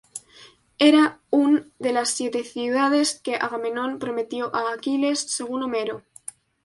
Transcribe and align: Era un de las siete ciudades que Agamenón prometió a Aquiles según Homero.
Era 0.79 1.19
un 1.29 1.69
de 1.77 1.93
las 1.93 2.09
siete 2.09 2.43
ciudades 2.43 3.21
que 3.23 3.35
Agamenón 3.35 3.99
prometió 3.99 4.49
a 4.55 4.73
Aquiles 4.73 5.19
según 5.29 5.61
Homero. 5.61 6.03